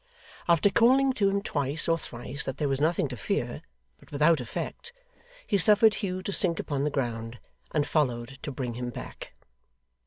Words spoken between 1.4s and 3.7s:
twice or thrice that there was nothing to fear,